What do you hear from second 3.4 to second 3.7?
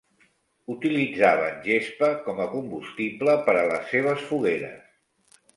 per a